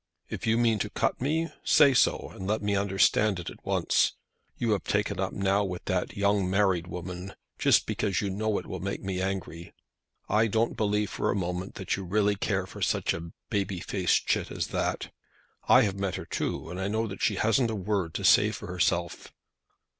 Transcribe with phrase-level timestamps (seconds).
[0.29, 4.13] If you mean to cut me, say so, and let me understand it at once.
[4.57, 8.65] You have taken up now with that young married woman just because you know it
[8.65, 9.75] will make me angry.
[10.27, 14.25] I don't believe for a moment that you really care for such a baby faced
[14.25, 15.11] chit as that.
[15.69, 18.49] I have met her too, and I know that she hasn't a word to say
[18.49, 19.31] for herself.